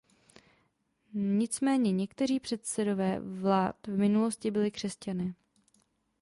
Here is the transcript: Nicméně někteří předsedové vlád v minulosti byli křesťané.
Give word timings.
Nicméně 1.13 1.91
někteří 1.91 2.39
předsedové 2.39 3.19
vlád 3.19 3.87
v 3.87 3.97
minulosti 3.97 4.51
byli 4.51 4.71
křesťané. 4.71 5.33